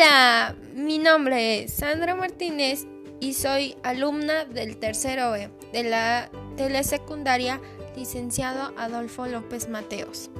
[0.00, 2.86] Hola, mi nombre es Sandra Martínez
[3.18, 7.60] y soy alumna del tercero B de la telesecundaria
[7.96, 10.30] licenciado Adolfo López Mateos.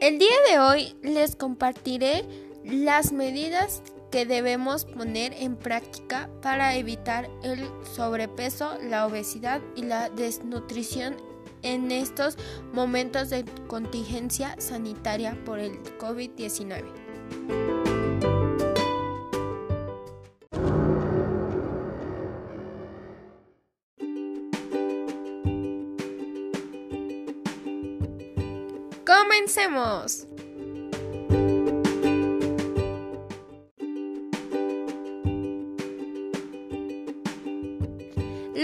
[0.00, 2.24] El día de hoy les compartiré
[2.62, 10.08] las medidas que debemos poner en práctica para evitar el sobrepeso, la obesidad y la
[10.08, 11.16] desnutrición
[11.62, 12.36] en estos
[12.72, 16.84] momentos de contingencia sanitaria por el COVID-19.
[29.04, 30.27] Comencemos.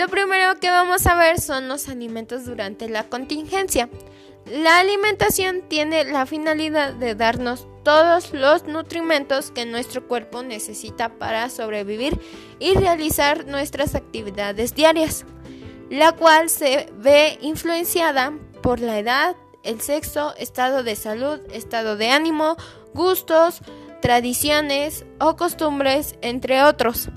[0.04, 3.88] Lo primero que vamos a ver son los alimentos durante la contingencia.
[4.44, 11.48] La alimentación tiene la finalidad de darnos todos los nutrimentos que nuestro cuerpo necesita para
[11.48, 12.20] sobrevivir
[12.58, 15.24] y realizar nuestras actividades diarias,
[15.88, 22.10] la cual se ve influenciada por la edad, el sexo, estado de salud, estado de
[22.10, 22.58] ánimo,
[22.92, 23.60] gustos,
[24.02, 27.08] tradiciones o costumbres, entre otros.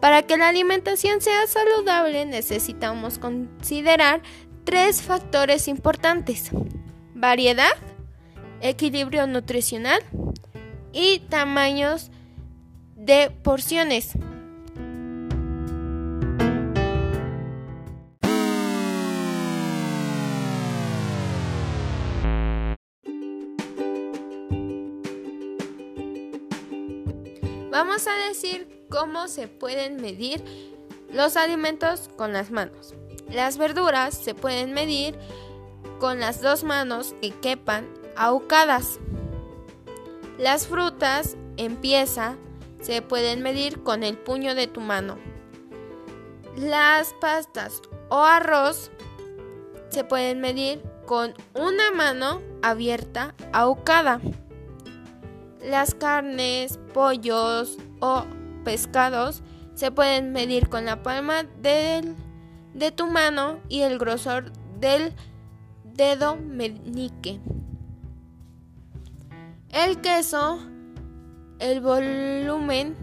[0.00, 4.22] Para que la alimentación sea saludable necesitamos considerar
[4.64, 6.50] tres factores importantes.
[7.14, 7.72] Variedad,
[8.60, 10.00] equilibrio nutricional
[10.92, 12.10] y tamaños
[12.94, 14.12] de porciones.
[27.70, 30.42] Vamos a decir cómo se pueden medir
[31.12, 32.94] los alimentos con las manos.
[33.30, 35.18] Las verduras se pueden medir
[35.98, 38.98] con las dos manos que quepan ahucadas.
[40.38, 42.36] Las frutas en pieza
[42.80, 45.18] se pueden medir con el puño de tu mano.
[46.56, 48.90] Las pastas o arroz
[49.90, 54.20] se pueden medir con una mano abierta ahucada.
[55.62, 58.24] Las carnes, pollos o
[58.58, 59.42] pescados
[59.74, 62.14] se pueden medir con la palma de
[62.94, 65.14] tu mano y el grosor del
[65.84, 67.40] dedo meñique.
[69.70, 70.58] El queso,
[71.58, 72.96] el volumen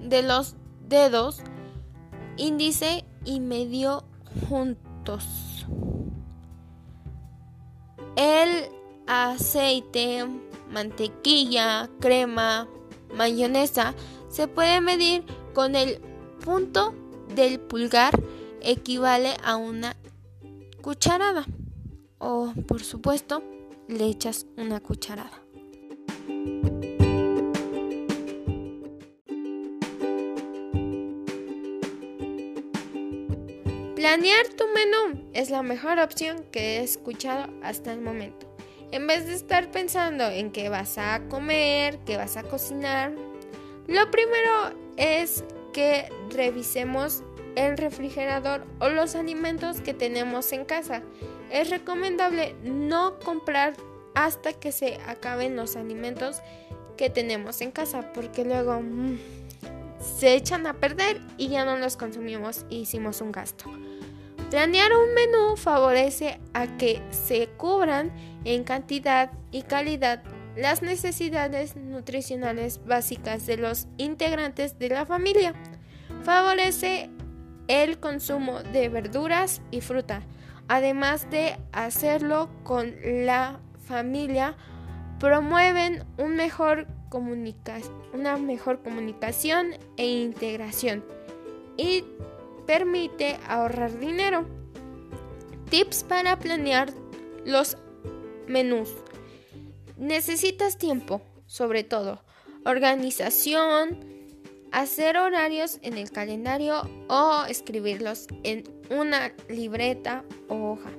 [0.00, 0.56] de los
[0.88, 1.42] dedos
[2.36, 4.04] índice y medio
[4.48, 5.66] juntos.
[8.16, 8.70] El
[9.06, 10.26] aceite,
[10.70, 12.68] mantequilla, crema,
[13.14, 13.94] mayonesa
[14.28, 15.24] se puede medir
[15.54, 16.00] con el
[16.44, 16.94] punto
[17.34, 18.12] del pulgar
[18.60, 19.96] equivale a una
[20.82, 21.46] cucharada
[22.18, 23.42] o por supuesto
[23.88, 25.42] le echas una cucharada.
[33.94, 38.46] Planear tu menú es la mejor opción que he escuchado hasta el momento.
[38.90, 43.12] En vez de estar pensando en qué vas a comer, qué vas a cocinar,
[43.88, 47.22] lo primero es que revisemos
[47.56, 51.02] el refrigerador o los alimentos que tenemos en casa.
[51.50, 53.74] Es recomendable no comprar
[54.14, 56.42] hasta que se acaben los alimentos
[56.96, 59.18] que tenemos en casa porque luego mm,
[60.00, 63.64] se echan a perder y ya no los consumimos y hicimos un gasto.
[64.50, 68.12] Planear un menú favorece a que se cubran
[68.44, 70.22] en cantidad y calidad
[70.58, 75.54] las necesidades nutricionales básicas de los integrantes de la familia.
[76.24, 77.10] Favorece
[77.68, 80.22] el consumo de verduras y fruta,
[80.66, 84.56] además de hacerlo con la familia,
[85.20, 86.44] promueven una
[88.36, 91.04] mejor comunicación e integración
[91.76, 92.04] y
[92.66, 94.44] permite ahorrar dinero.
[95.70, 96.90] Tips para planear
[97.44, 97.76] los
[98.48, 98.88] menús.
[99.98, 102.22] Necesitas tiempo, sobre todo,
[102.64, 103.98] organización,
[104.70, 110.90] hacer horarios en el calendario o escribirlos en una libreta o hoja.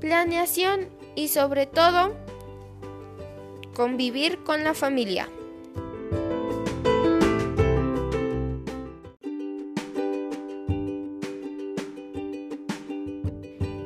[0.00, 2.14] Planeación y sobre todo,
[3.74, 5.30] convivir con la familia.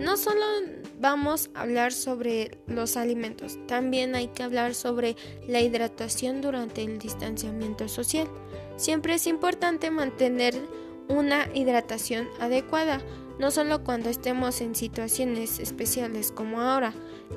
[0.00, 3.58] No solo vamos a hablar sobre los alimentos.
[3.66, 5.16] También hay que hablar sobre
[5.48, 8.28] la hidratación durante el distanciamiento social.
[8.76, 10.54] Siempre es importante mantener
[11.08, 13.00] una hidratación adecuada,
[13.38, 16.92] no solo cuando estemos en situaciones especiales como ahora,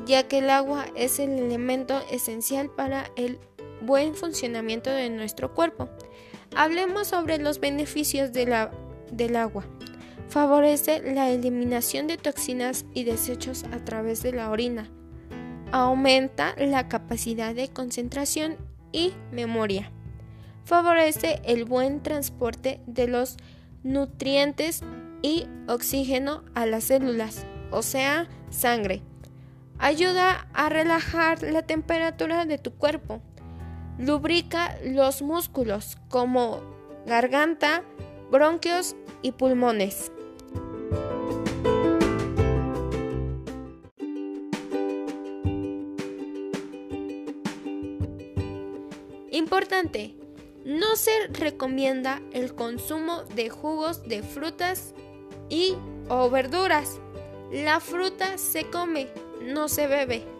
[0.06, 3.40] ya que el agua es el elemento esencial para el
[3.82, 5.90] buen funcionamiento de nuestro cuerpo.
[6.56, 9.66] Hablemos sobre los beneficios del agua.
[10.30, 14.90] Favorece la eliminación de toxinas y desechos a través de la orina.
[15.72, 18.58] Aumenta la capacidad de concentración
[18.92, 19.92] y memoria.
[20.66, 23.38] Favorece el buen transporte de los
[23.84, 24.82] nutrientes
[25.22, 29.02] y oxígeno a las células, o sea, sangre.
[29.80, 33.22] Ayuda a relajar la temperatura de tu cuerpo.
[33.98, 36.62] Lubrica los músculos como
[37.06, 37.84] garganta,
[38.32, 40.12] bronquios y pulmones.
[49.32, 50.16] Importante,
[50.66, 54.94] no se recomienda el consumo de jugos de frutas
[55.50, 55.76] y
[56.10, 57.00] o verduras.
[57.52, 59.08] La fruta se come,
[59.42, 60.33] no se bebe.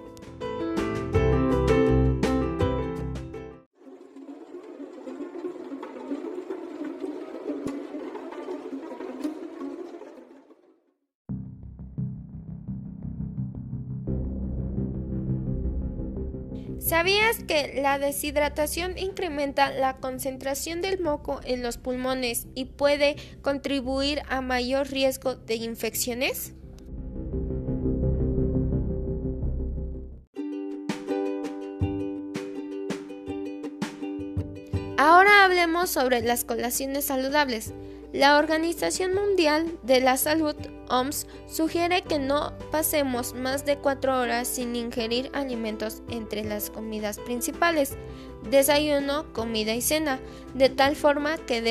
[16.94, 24.22] ¿Sabías que la deshidratación incrementa la concentración del moco en los pulmones y puede contribuir
[24.30, 26.54] a mayor riesgo de infecciones?
[35.00, 37.74] Ahora hablemos sobre las colaciones saludables.
[38.12, 40.56] La Organización Mundial de la Salud,
[40.94, 47.18] OMS, sugiere que no pasemos más de cuatro horas sin ingerir alimentos entre las comidas
[47.18, 47.98] principales,
[48.50, 50.20] desayuno, comida y cena,
[50.54, 51.62] de tal forma que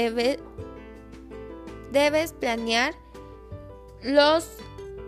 [1.92, 2.94] debes planear
[4.02, 4.48] los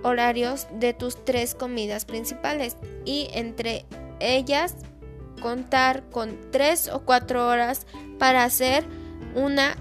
[0.04, 3.84] horarios de tus tres comidas principales y entre
[4.20, 4.76] ellas
[5.42, 7.86] contar con tres o cuatro horas
[8.20, 8.84] para hacer
[9.34, 9.76] una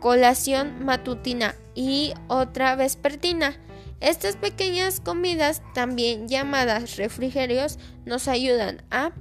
[0.00, 3.58] colación matutina y otra vespertina.
[4.04, 9.12] Estas pequeñas comidas, también llamadas refrigerios, nos ayudan a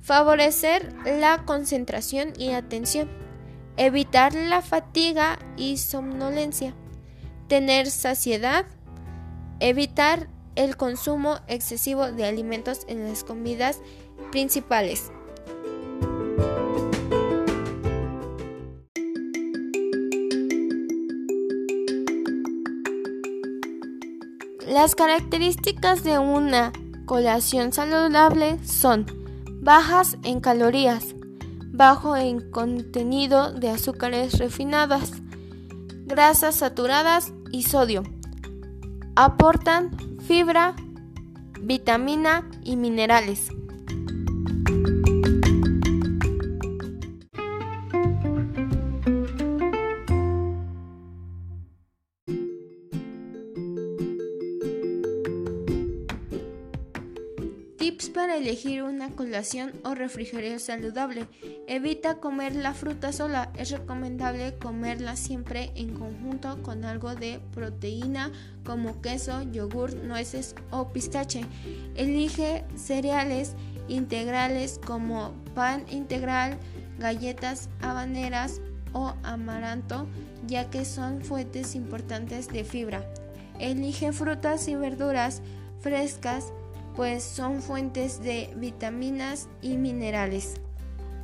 [0.00, 3.10] favorecer la concentración y atención,
[3.76, 6.74] evitar la fatiga y somnolencia,
[7.48, 8.64] tener saciedad,
[9.60, 13.80] evitar el consumo excesivo de alimentos en las comidas
[14.32, 15.12] principales.
[24.74, 26.72] Las características de una
[27.06, 29.06] colación saludable son
[29.62, 31.14] bajas en calorías,
[31.68, 35.12] bajo en contenido de azúcares refinadas,
[36.06, 38.02] grasas saturadas y sodio.
[39.14, 40.74] Aportan fibra,
[41.60, 43.50] vitamina y minerales.
[58.44, 61.26] Elegir una colación o refrigerio saludable.
[61.66, 63.50] Evita comer la fruta sola.
[63.56, 68.30] Es recomendable comerla siempre en conjunto con algo de proteína
[68.62, 71.46] como queso, yogur, nueces o pistache.
[71.96, 73.54] Elige cereales
[73.88, 76.58] integrales como pan integral,
[76.98, 78.60] galletas habaneras
[78.92, 80.06] o amaranto,
[80.46, 83.10] ya que son fuentes importantes de fibra.
[83.58, 85.40] Elige frutas y verduras
[85.80, 86.52] frescas
[86.96, 90.54] pues son fuentes de vitaminas y minerales.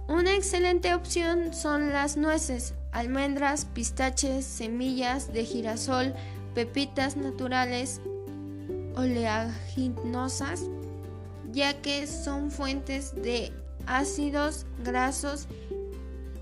[0.08, 6.14] Una excelente opción son las nueces, almendras, pistaches, semillas de girasol,
[6.54, 8.00] pepitas naturales,
[8.96, 10.64] oleaginosas,
[11.52, 13.52] ya que son fuentes de
[13.86, 15.46] ácidos grasos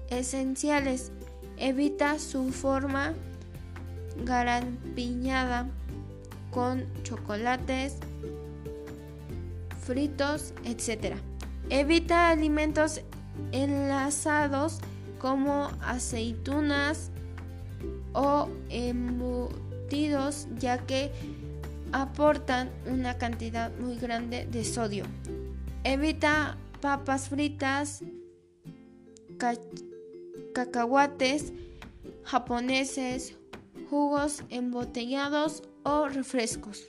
[0.08, 1.12] esenciales.
[1.58, 3.14] Evita su forma
[4.24, 5.68] garampiñada
[6.50, 7.96] con chocolates,
[9.88, 11.16] fritos, etc.
[11.70, 13.00] Evita alimentos
[13.52, 14.80] enlazados
[15.18, 17.10] como aceitunas
[18.12, 21.10] o embutidos ya que
[21.92, 25.04] aportan una cantidad muy grande de sodio.
[25.84, 28.04] Evita papas fritas,
[30.52, 31.52] cacahuates
[32.24, 33.38] japoneses,
[33.88, 36.86] jugos embotellados o refrescos.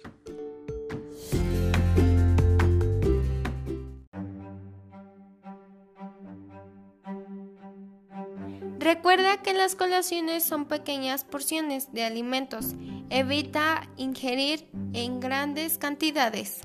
[8.80, 12.76] Recuerda que las colaciones son pequeñas porciones de alimentos.
[13.10, 16.62] Evita ingerir en grandes cantidades.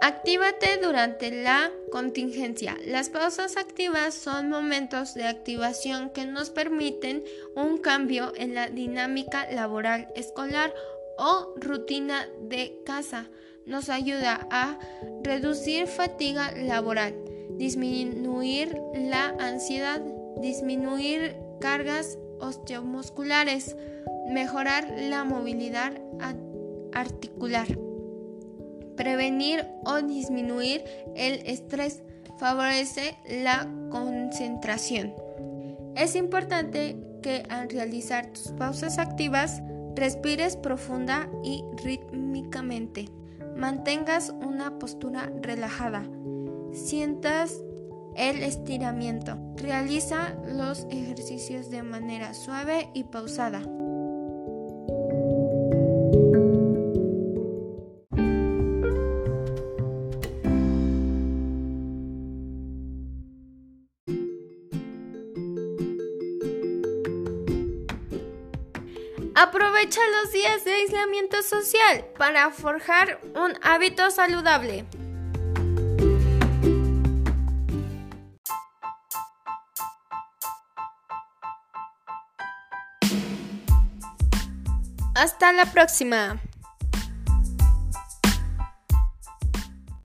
[0.00, 2.78] Actívate durante la contingencia.
[2.86, 7.22] Las pausas activas son momentos de activación que nos permiten
[7.54, 10.72] un cambio en la dinámica laboral escolar
[11.18, 13.28] o rutina de casa.
[13.64, 14.78] Nos ayuda a
[15.22, 17.14] reducir fatiga laboral,
[17.58, 20.00] disminuir la ansiedad,
[20.40, 23.76] disminuir cargas osteomusculares,
[24.28, 26.00] mejorar la movilidad
[26.92, 27.66] articular,
[28.96, 32.02] prevenir o disminuir el estrés,
[32.38, 35.14] favorece la concentración.
[35.96, 39.62] Es importante que al realizar tus pausas activas
[39.96, 43.08] Respires profunda y rítmicamente.
[43.56, 46.04] Mantengas una postura relajada.
[46.72, 47.62] Sientas
[48.14, 49.38] el estiramiento.
[49.56, 53.62] Realiza los ejercicios de manera suave y pausada.
[69.38, 74.86] Aprovecha los días de aislamiento social para forjar un hábito saludable.
[85.14, 86.40] Hasta la próxima.